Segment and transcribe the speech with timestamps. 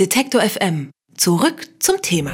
[0.00, 0.90] Detektor FM.
[1.16, 2.32] Zurück zum Thema.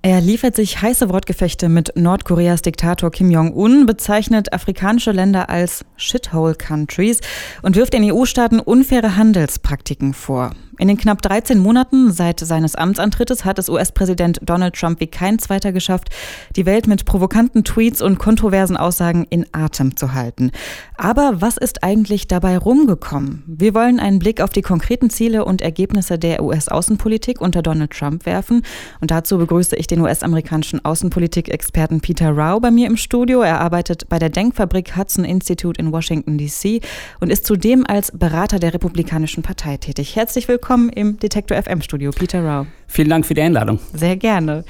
[0.00, 6.54] Er liefert sich heiße Wortgefechte mit Nordkoreas Diktator Kim Jong-un, bezeichnet afrikanische Länder als Shithole
[6.54, 7.20] Countries
[7.60, 10.54] und wirft den EU-Staaten unfaire Handelspraktiken vor.
[10.80, 15.40] In den knapp 13 Monaten seit seines Amtsantrittes hat es US-Präsident Donald Trump wie kein
[15.40, 16.10] zweiter geschafft,
[16.54, 20.52] die Welt mit provokanten Tweets und kontroversen Aussagen in Atem zu halten.
[20.96, 23.42] Aber was ist eigentlich dabei rumgekommen?
[23.48, 28.24] Wir wollen einen Blick auf die konkreten Ziele und Ergebnisse der US-Außenpolitik unter Donald Trump
[28.24, 28.62] werfen.
[29.00, 33.40] Und dazu begrüße ich den US-amerikanischen Außenpolitik-Experten Peter Rao bei mir im Studio.
[33.40, 36.82] Er arbeitet bei der Denkfabrik Hudson Institute in Washington, D.C.
[37.18, 40.14] und ist zudem als Berater der Republikanischen Partei tätig.
[40.14, 42.66] Herzlich willkommen willkommen im Detektor FM Studio, Peter Rao.
[42.88, 43.78] Vielen Dank für die Einladung.
[43.94, 44.66] Sehr gerne.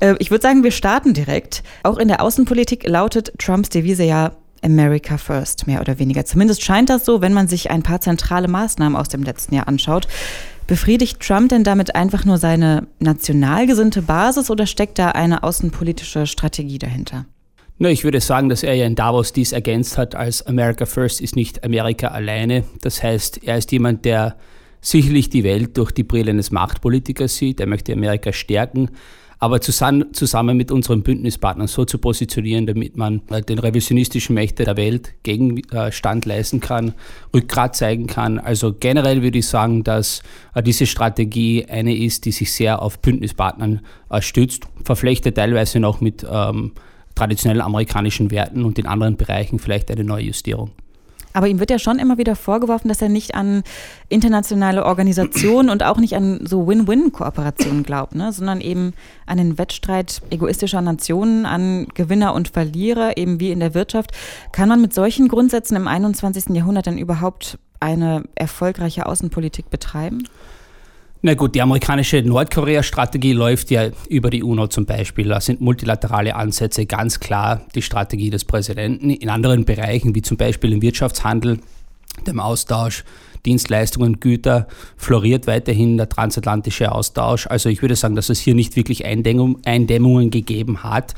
[0.00, 1.62] Äh, ich würde sagen, wir starten direkt.
[1.82, 6.24] Auch in der Außenpolitik lautet Trumps Devise ja America First, mehr oder weniger.
[6.24, 9.68] Zumindest scheint das so, wenn man sich ein paar zentrale Maßnahmen aus dem letzten Jahr
[9.68, 10.08] anschaut.
[10.66, 16.26] Befriedigt Trump denn damit einfach nur seine national gesinnte Basis oder steckt da eine außenpolitische
[16.26, 17.26] Strategie dahinter?
[17.76, 21.20] Na, ich würde sagen, dass er ja in Davos dies ergänzt hat als America First
[21.20, 22.64] ist nicht Amerika alleine.
[22.80, 24.36] Das heißt, er ist jemand, der
[24.82, 27.60] sicherlich die Welt durch die Brille eines Machtpolitikers sieht.
[27.60, 28.90] Er möchte Amerika stärken,
[29.38, 34.66] aber zusammen, zusammen mit unseren Bündnispartnern so zu positionieren, damit man äh, den revisionistischen Mächten
[34.66, 36.94] der Welt Gegenstand leisten kann,
[37.34, 38.38] Rückgrat zeigen kann.
[38.38, 40.22] Also generell würde ich sagen, dass
[40.54, 43.80] äh, diese Strategie eine ist, die sich sehr auf Bündnispartnern
[44.10, 46.72] äh, stützt, verflechtet teilweise noch mit ähm,
[47.14, 50.70] traditionellen amerikanischen Werten und in anderen Bereichen vielleicht eine neue Justierung.
[51.32, 53.62] Aber ihm wird ja schon immer wieder vorgeworfen, dass er nicht an
[54.08, 58.32] internationale Organisationen und auch nicht an so Win-Win-Kooperationen glaubt, ne?
[58.32, 58.92] sondern eben
[59.26, 64.12] an den Wettstreit egoistischer Nationen, an Gewinner und Verlierer, eben wie in der Wirtschaft.
[64.52, 66.54] Kann man mit solchen Grundsätzen im 21.
[66.54, 70.24] Jahrhundert denn überhaupt eine erfolgreiche Außenpolitik betreiben?
[71.24, 75.28] Na gut, die amerikanische Nordkorea-Strategie läuft ja über die UNO zum Beispiel.
[75.28, 79.10] Da sind multilaterale Ansätze ganz klar die Strategie des Präsidenten.
[79.10, 81.60] In anderen Bereichen, wie zum Beispiel im Wirtschaftshandel,
[82.26, 83.04] dem Austausch,
[83.46, 87.46] Dienstleistungen, Güter, floriert weiterhin der transatlantische Austausch.
[87.46, 91.14] Also ich würde sagen, dass es hier nicht wirklich Eindämmungen gegeben hat.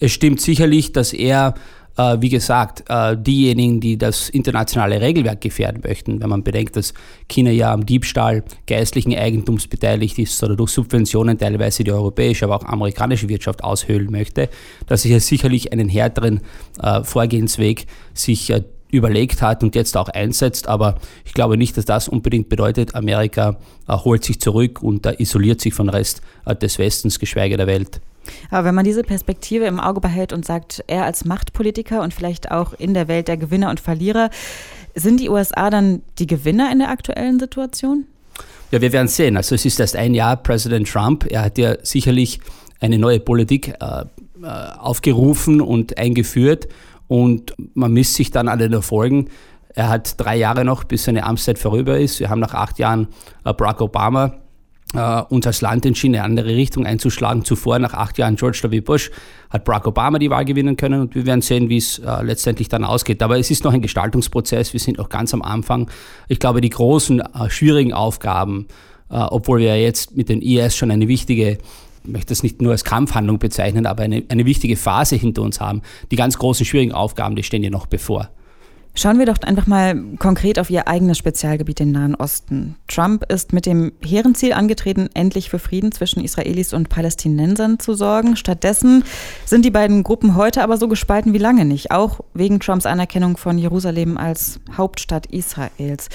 [0.00, 1.54] Es stimmt sicherlich, dass er
[1.96, 6.94] äh, wie gesagt, äh, diejenigen, die das internationale Regelwerk gefährden möchten, wenn man bedenkt, dass
[7.28, 12.56] China ja am Diebstahl geistlichen Eigentums beteiligt ist oder durch Subventionen teilweise die europäische, aber
[12.56, 14.48] auch amerikanische Wirtschaft aushöhlen möchte,
[14.86, 16.40] dass sich ja sicherlich einen härteren
[16.82, 18.52] äh, Vorgehensweg sich
[18.90, 20.68] überlegt hat und jetzt auch einsetzt.
[20.68, 23.58] Aber ich glaube nicht, dass das unbedingt bedeutet, Amerika
[23.88, 26.20] holt sich zurück und isoliert sich vom Rest
[26.60, 28.00] des Westens, geschweige der Welt.
[28.50, 32.50] Aber wenn man diese Perspektive im Auge behält und sagt, er als Machtpolitiker und vielleicht
[32.50, 34.30] auch in der Welt der Gewinner und Verlierer,
[34.94, 38.04] sind die USA dann die Gewinner in der aktuellen Situation?
[38.70, 39.36] Ja, wir werden sehen.
[39.36, 41.26] Also es ist erst ein Jahr Präsident Trump.
[41.30, 42.40] Er hat ja sicherlich
[42.80, 44.06] eine neue Politik äh, äh
[44.78, 46.68] aufgerufen und eingeführt
[47.06, 49.28] und man misst sich dann an den Erfolgen.
[49.74, 52.20] Er hat drei Jahre noch, bis seine Amtszeit vorüber ist.
[52.20, 53.08] Wir haben nach acht Jahren
[53.44, 54.41] äh, Barack Obama
[54.94, 57.44] äh, uns als Land entschieden, eine andere Richtung einzuschlagen.
[57.44, 58.80] Zuvor, nach acht Jahren George W.
[58.80, 59.10] Bush,
[59.50, 62.68] hat Barack Obama die Wahl gewinnen können und wir werden sehen, wie es äh, letztendlich
[62.68, 63.22] dann ausgeht.
[63.22, 65.90] Aber es ist noch ein Gestaltungsprozess, wir sind noch ganz am Anfang.
[66.28, 68.66] Ich glaube, die großen, äh, schwierigen Aufgaben,
[69.14, 71.58] obwohl wir jetzt mit den IS schon eine wichtige
[72.04, 75.60] ich möchte das nicht nur als Kampfhandlung bezeichnen, aber eine, eine wichtige Phase hinter uns
[75.60, 75.82] haben.
[76.10, 78.30] Die ganz großen, schwierigen Aufgaben, die stehen ja noch bevor.
[78.94, 82.76] Schauen wir doch einfach mal konkret auf Ihr eigenes Spezialgebiet, den Nahen Osten.
[82.88, 87.94] Trump ist mit dem hehren Ziel angetreten, endlich für Frieden zwischen Israelis und Palästinensern zu
[87.94, 88.36] sorgen.
[88.36, 89.02] Stattdessen
[89.46, 93.38] sind die beiden Gruppen heute aber so gespalten wie lange nicht, auch wegen Trumps Anerkennung
[93.38, 96.10] von Jerusalem als Hauptstadt Israels.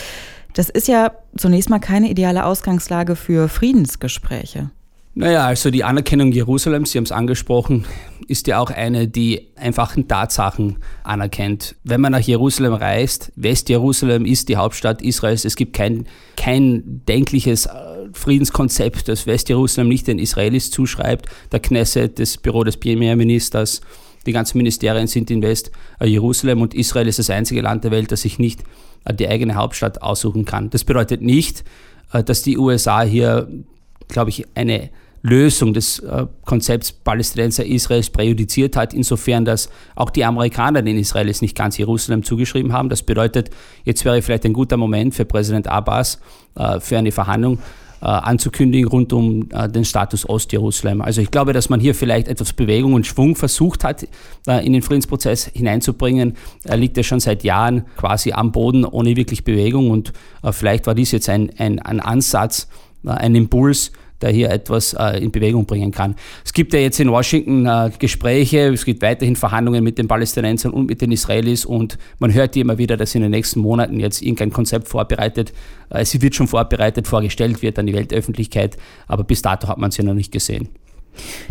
[0.54, 4.70] Das ist ja zunächst mal keine ideale Ausgangslage für Friedensgespräche.
[5.18, 7.86] Naja, also die Anerkennung Jerusalems, Sie haben es angesprochen,
[8.28, 11.76] ist ja auch eine, die einfachen Tatsachen anerkennt.
[11.84, 16.06] Wenn man nach Jerusalem reist, Westjerusalem ist die Hauptstadt Israels, es gibt kein,
[16.36, 17.72] kein denkliches äh,
[18.14, 21.26] Friedenskonzept, das Westjerusalem nicht den Israelis zuschreibt.
[21.52, 23.82] Der Knesset, das Büro des Premierministers,
[24.28, 28.22] die ganzen Ministerien sind in West-Jerusalem und Israel ist das einzige Land der Welt, das
[28.22, 28.62] sich nicht
[29.06, 30.70] äh, die eigene Hauptstadt aussuchen kann.
[30.70, 31.64] Das bedeutet nicht,
[32.14, 33.48] äh, dass die USA hier,
[34.10, 34.92] glaube ich, eine
[35.22, 41.56] Lösung des äh, Konzepts Palästinenser-Israels präjudiziert hat, insofern, dass auch die Amerikaner den Israelis nicht
[41.56, 42.90] ganz Jerusalem zugeschrieben haben.
[42.90, 43.50] Das bedeutet,
[43.84, 46.20] jetzt wäre vielleicht ein guter Moment für Präsident Abbas
[46.56, 47.60] äh, für eine Verhandlung
[48.00, 51.02] anzukündigen rund um den Status Ostjerusalem.
[51.02, 54.08] Also ich glaube, dass man hier vielleicht etwas Bewegung und Schwung versucht hat,
[54.46, 56.36] in den Friedensprozess hineinzubringen.
[56.64, 60.14] Er liegt ja schon seit Jahren quasi am Boden ohne wirklich Bewegung und
[60.52, 62.68] vielleicht war dies jetzt ein, ein, ein Ansatz,
[63.04, 63.92] ein Impuls,
[64.22, 66.16] der hier etwas äh, in Bewegung bringen kann.
[66.44, 70.72] Es gibt ja jetzt in Washington äh, Gespräche, es gibt weiterhin Verhandlungen mit den Palästinensern
[70.72, 74.00] und mit den Israelis und man hört die immer wieder, dass in den nächsten Monaten
[74.00, 75.54] jetzt irgendein Konzept vorbereitet,
[75.90, 78.78] äh, es wird schon vorbereitet, vorgestellt wird an die Weltöffentlichkeit,
[79.08, 80.70] aber bis dato hat man ja noch nicht gesehen.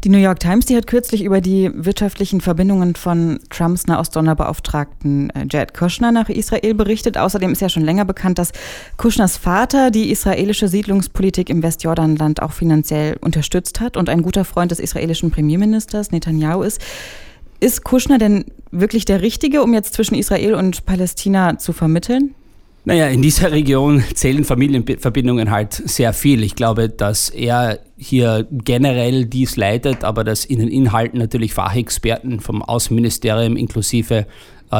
[0.05, 5.47] Die New York Times, die hat kürzlich über die wirtschaftlichen Verbindungen von Trumps Nahost-Sonderbeauftragten äh,
[5.51, 7.19] Jared Kushner nach Israel berichtet.
[7.19, 8.53] Außerdem ist ja schon länger bekannt, dass
[8.97, 14.71] Kushners Vater die israelische Siedlungspolitik im Westjordanland auch finanziell unterstützt hat und ein guter Freund
[14.71, 16.81] des israelischen Premierministers Netanyahu ist.
[17.59, 22.35] Ist Kushner denn wirklich der Richtige, um jetzt zwischen Israel und Palästina zu vermitteln?
[22.89, 26.45] Naja, in dieser Region zählen Familienverbindungen halt sehr viel.
[26.45, 32.39] Ich glaube, dass er hier generell dies leitet, aber dass in den Inhalten natürlich Fachexperten
[32.39, 34.29] vom Außenministerium inklusive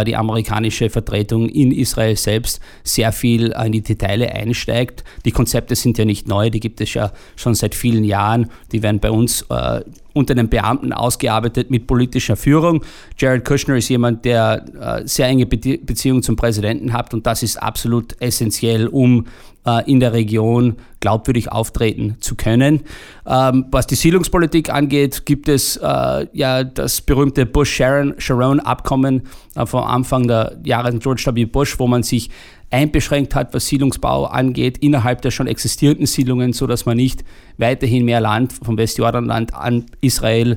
[0.05, 5.05] die amerikanische Vertretung in Israel selbst sehr viel in die Details einsteigt.
[5.25, 8.51] Die Konzepte sind ja nicht neu, die gibt es ja schon seit vielen Jahren.
[8.73, 9.83] Die werden bei uns äh,
[10.17, 12.83] unter den Beamten ausgearbeitet mit politischer Führung.
[13.19, 17.43] Jared Kushner ist jemand, der äh, sehr enge Be Beziehungen zum Präsidenten hat und das
[17.43, 19.56] ist absolut essentiell, um äh,
[19.87, 22.83] in der Region glaubwürdig auftreten zu können.
[23.27, 29.23] Ähm, was die Siedlungspolitik angeht, gibt es äh, ja das berühmte Bush-Sharon-Abkommen
[29.55, 31.45] äh, vom Anfang der Jahre George W.
[31.45, 32.31] Bush, wo man sich
[32.71, 37.25] einbeschränkt hat, was Siedlungsbau angeht, innerhalb der schon existierenden Siedlungen, sodass man nicht
[37.59, 40.57] weiterhin mehr Land vom Westjordanland an Israel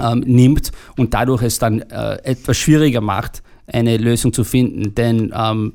[0.00, 3.42] ähm, nimmt und dadurch es dann äh, etwas schwieriger macht,
[3.72, 4.94] eine Lösung zu finden.
[4.94, 5.74] Denn ähm,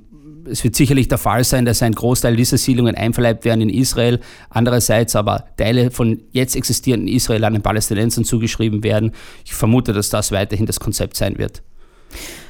[0.49, 4.19] es wird sicherlich der Fall sein, dass ein Großteil dieser Siedlungen einverleibt werden in Israel,
[4.49, 9.11] andererseits aber Teile von jetzt existierenden Israel an den Palästinensern zugeschrieben werden.
[9.45, 11.61] Ich vermute, dass das weiterhin das Konzept sein wird.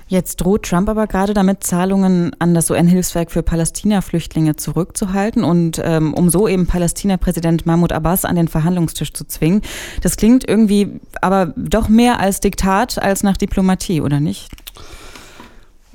[0.08, 6.14] Jetzt droht Trump aber gerade damit, Zahlungen an das UN-Hilfswerk für Palästina-Flüchtlinge zurückzuhalten und ähm,
[6.14, 9.62] um so eben Palästina-Präsident Mahmoud Abbas an den Verhandlungstisch zu zwingen.
[10.02, 14.52] Das klingt irgendwie aber doch mehr als Diktat als nach Diplomatie, oder nicht?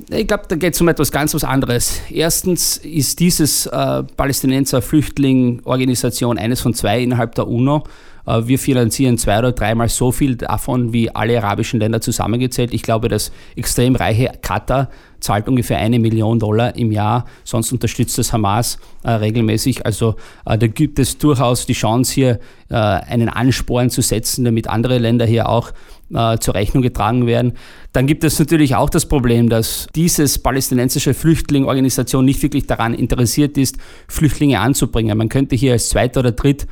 [0.09, 2.01] Ich glaube, da geht es um etwas ganz was anderes.
[2.11, 7.85] Erstens ist dieses äh, Palästinenser Flüchtlingorganisation eines von zwei innerhalb der UNO.
[8.27, 12.73] Äh, wir finanzieren zwei oder dreimal so viel davon wie alle arabischen Länder zusammengezählt.
[12.73, 14.89] Ich glaube, das extrem reiche Katar
[15.21, 19.85] zahlt ungefähr eine Million Dollar im Jahr, sonst unterstützt das Hamas äh, regelmäßig.
[19.85, 22.41] Also äh, da gibt es durchaus die Chance hier
[22.71, 25.73] äh, einen Ansporn zu setzen, damit andere Länder hier auch
[26.13, 27.53] äh, zur Rechnung getragen werden.
[27.93, 33.59] Dann gibt es natürlich auch das Problem, dass dieses palästinensische Flüchtlingorganisation nicht wirklich daran interessiert
[33.59, 33.77] ist,
[34.09, 35.17] Flüchtlinge anzubringen.
[35.19, 36.67] Man könnte hier als zweiter oder dritt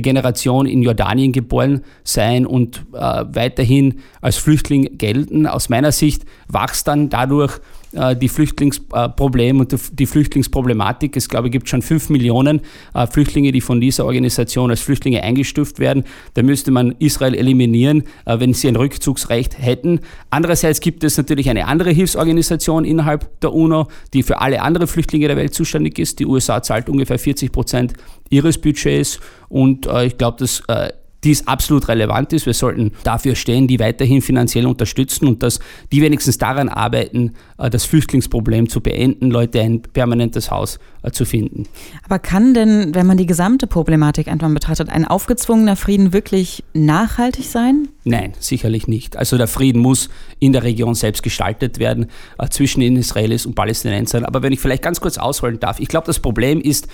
[0.00, 5.46] Generation in Jordanien geboren sein und äh, weiterhin als Flüchtling gelten.
[5.46, 7.60] Aus meiner Sicht wächst dann dadurch
[7.92, 11.16] die Flüchtlingsprobleme äh, und die Flüchtlingsproblematik.
[11.16, 12.60] Es glaube, gibt schon fünf Millionen
[12.94, 16.04] äh, Flüchtlinge, die von dieser Organisation als Flüchtlinge eingestuft werden.
[16.34, 20.00] Da müsste man Israel eliminieren, äh, wenn sie ein Rückzugsrecht hätten.
[20.30, 25.26] Andererseits gibt es natürlich eine andere Hilfsorganisation innerhalb der UNO, die für alle anderen Flüchtlinge
[25.26, 26.20] der Welt zuständig ist.
[26.20, 27.94] Die USA zahlt ungefähr 40 Prozent
[28.28, 30.92] ihres Budgets und äh, ich glaube, dass äh,
[31.24, 32.46] dies absolut relevant ist.
[32.46, 35.60] Wir sollten dafür stehen, die weiterhin finanziell unterstützen und dass
[35.92, 41.24] die wenigstens daran arbeiten, äh, das Flüchtlingsproblem zu beenden, Leute ein permanentes Haus äh, zu
[41.24, 41.64] finden.
[42.04, 47.46] Aber kann denn, wenn man die gesamte Problematik einfach betrachtet, ein aufgezwungener Frieden wirklich nachhaltig
[47.46, 47.88] sein?
[48.04, 49.16] Nein, sicherlich nicht.
[49.16, 50.08] Also der Frieden muss
[50.38, 52.06] in der Region selbst gestaltet werden,
[52.38, 54.24] äh, zwischen den Israelis und Palästinensern.
[54.24, 56.88] Aber wenn ich vielleicht ganz kurz ausholen darf, ich glaube, das Problem ist,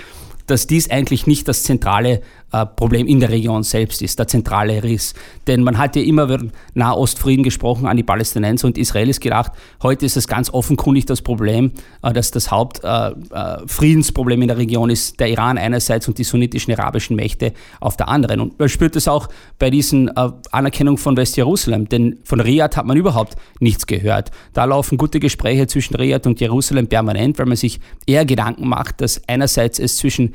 [0.47, 5.14] dass dies eigentlich nicht das zentrale Problem in der Region selbst ist, der zentrale Riss.
[5.46, 6.38] Denn man hat ja immer über
[6.74, 9.52] Nahostfrieden gesprochen, an die Palästinenser und Israelis gedacht.
[9.82, 11.72] Heute ist es ganz offenkundig das Problem,
[12.02, 16.72] äh, dass das Hauptfriedensproblem äh, in der Region ist der Iran einerseits und die sunnitischen
[16.74, 18.40] arabischen Mächte auf der anderen.
[18.40, 22.96] Und man spürt es auch bei diesen Anerkennung von Westjerusalem, denn von Riyadh hat man
[22.96, 24.30] überhaupt nichts gehört.
[24.52, 29.00] Da laufen gute Gespräche zwischen Riyadh und Jerusalem permanent, weil man sich eher Gedanken macht,
[29.00, 30.34] dass einerseits es zwischen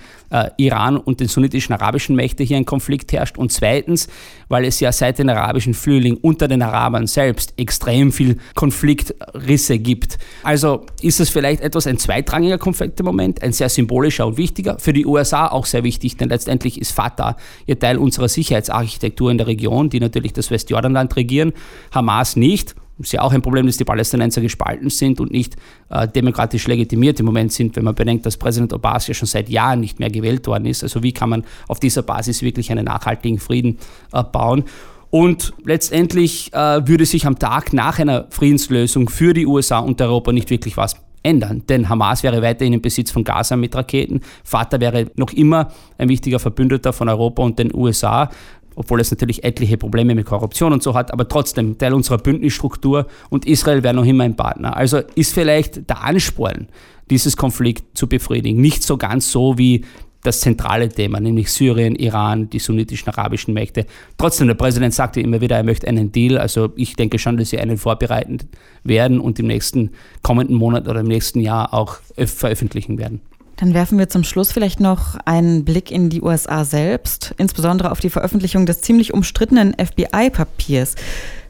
[0.57, 4.07] Iran und den sunnitischen arabischen arabischen Mächte hier ein Konflikt herrscht und zweitens,
[4.49, 10.17] weil es ja seit den arabischen Frühling unter den Arabern selbst extrem viel Konfliktrisse gibt.
[10.43, 14.79] Also ist es vielleicht etwas ein zweitrangiger Konflikt im Moment, ein sehr symbolischer und wichtiger,
[14.79, 19.37] für die USA auch sehr wichtig, denn letztendlich ist Fatah ihr Teil unserer Sicherheitsarchitektur in
[19.37, 21.53] der Region, die natürlich das Westjordanland regieren,
[21.91, 25.55] Hamas nicht ist ja auch ein Problem, dass die Palästinenser gespalten sind und nicht
[25.89, 29.49] äh, demokratisch legitimiert im Moment sind, wenn man bedenkt, dass Präsident Abbas ja schon seit
[29.49, 30.83] Jahren nicht mehr gewählt worden ist.
[30.83, 33.77] Also wie kann man auf dieser Basis wirklich einen nachhaltigen Frieden
[34.13, 34.63] äh, bauen?
[35.09, 40.31] Und letztendlich äh, würde sich am Tag nach einer Friedenslösung für die USA und Europa
[40.31, 41.63] nicht wirklich was ändern.
[41.67, 44.21] Denn Hamas wäre weiterhin im Besitz von Gaza mit Raketen.
[44.43, 48.29] Vater wäre noch immer ein wichtiger Verbündeter von Europa und den USA
[48.75, 53.07] obwohl es natürlich etliche Probleme mit Korruption und so hat, aber trotzdem Teil unserer Bündnisstruktur
[53.29, 54.75] und Israel wäre noch immer ein Partner.
[54.75, 56.67] Also ist vielleicht der Ansporn,
[57.09, 59.83] dieses Konflikt zu befriedigen, nicht so ganz so wie
[60.23, 63.85] das zentrale Thema, nämlich Syrien, Iran, die sunnitischen arabischen Mächte.
[64.17, 66.37] Trotzdem, der Präsident sagte immer wieder, er möchte einen Deal.
[66.37, 68.37] Also ich denke schon, dass sie einen vorbereiten
[68.83, 73.21] werden und im nächsten kommenden Monat oder im nächsten Jahr auch veröffentlichen werden.
[73.61, 77.99] Dann werfen wir zum Schluss vielleicht noch einen Blick in die USA selbst, insbesondere auf
[77.99, 80.95] die Veröffentlichung des ziemlich umstrittenen FBI-Papiers.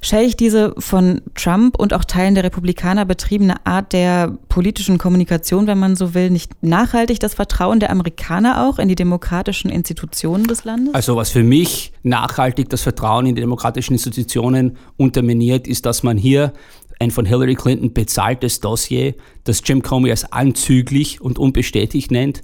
[0.02, 5.80] Schädigt diese von Trump und auch Teilen der Republikaner betriebene Art der politischen Kommunikation, wenn
[5.80, 10.66] man so will, nicht nachhaltig das Vertrauen der Amerikaner auch in die demokratischen Institutionen des
[10.66, 10.94] Landes?
[10.94, 16.18] Also was für mich nachhaltig das Vertrauen in die demokratischen Institutionen unterminiert, ist, dass man
[16.18, 16.52] hier
[17.02, 22.44] ein von Hillary Clinton bezahltes Dossier, das Jim Comey als anzüglich und unbestätigt nennt,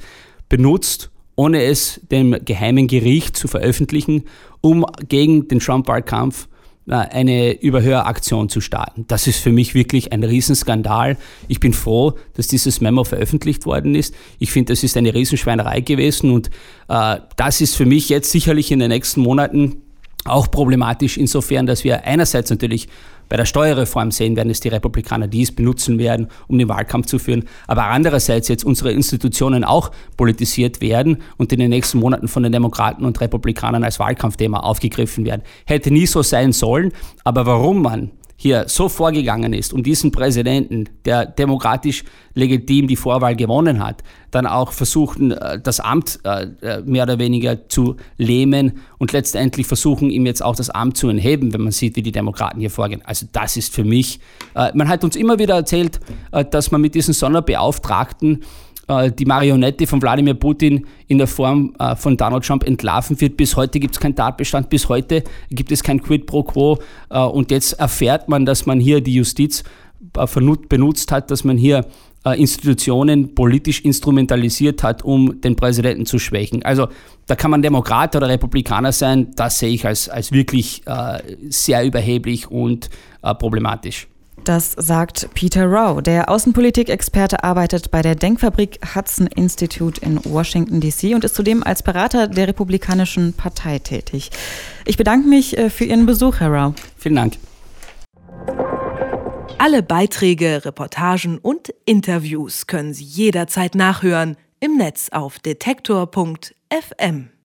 [0.49, 4.23] benutzt, ohne es dem geheimen Gericht zu veröffentlichen,
[4.61, 6.47] um gegen den Trump-Wahlkampf
[6.87, 9.05] eine Überhöraktion zu starten.
[9.07, 11.17] Das ist für mich wirklich ein Riesenskandal.
[11.47, 14.15] Ich bin froh, dass dieses Memo veröffentlicht worden ist.
[14.39, 16.49] Ich finde, das ist eine Riesenschweinerei gewesen und
[16.87, 19.83] äh, das ist für mich jetzt sicherlich in den nächsten Monaten
[20.27, 22.87] auch problematisch insofern, dass wir einerseits natürlich
[23.29, 27.19] bei der Steuerreform sehen werden, dass die Republikaner dies benutzen werden, um den Wahlkampf zu
[27.19, 32.43] führen, aber andererseits jetzt unsere Institutionen auch politisiert werden und in den nächsten Monaten von
[32.43, 35.41] den Demokraten und Republikanern als Wahlkampfthema aufgegriffen werden.
[35.65, 36.93] Hätte nie so sein sollen,
[37.23, 42.03] aber warum man hier so vorgegangen ist und diesen Präsidenten, der demokratisch
[42.35, 47.17] legitim die Vorwahl gewonnen hat, dann auch versuchen, äh, das Amt äh, äh, mehr oder
[47.17, 51.71] weniger zu lähmen und letztendlich versuchen, ihm jetzt auch das Amt zu entheben, wenn man
[51.71, 53.01] sieht, wie die Demokraten hier vorgehen.
[53.03, 54.19] Also das ist für mich,
[54.53, 55.99] man hat uns immer wieder erzählt,
[56.51, 58.43] dass man mit diesen Sonderbeauftragten
[58.87, 63.35] äh, die Marionette von Wladimir Putin in der Form äh, von Donald Trump entlarven wird.
[63.35, 66.79] Bis heute gibt es keinen Tatbestand, bis heute gibt es kein Quid pro Quo.
[67.09, 69.63] Äh, und jetzt erfährt man, dass man hier die Justiz
[70.69, 71.85] benutzt hat, dass man hier
[72.35, 76.63] Institutionen politisch instrumentalisiert hat, um den Präsidenten zu schwächen.
[76.63, 76.87] Also
[77.25, 80.81] da kann man Demokrat oder Republikaner sein, das sehe ich als, als wirklich
[81.49, 82.89] sehr überheblich und
[83.21, 84.07] problematisch.
[84.47, 85.99] Das sagt Peter Rao.
[85.99, 91.13] Der Außenpolitik-Experte arbeitet bei der Denkfabrik Hudson Institute in Washington, D.C.
[91.15, 94.29] und ist zudem als Berater der Republikanischen Partei tätig.
[94.85, 96.73] Ich bedanke mich äh, für Ihren Besuch, Herr Rao.
[96.95, 97.33] Vielen Dank.
[99.57, 107.31] Alle Beiträge, Reportagen und Interviews können Sie jederzeit nachhören im Netz auf detektor.fm.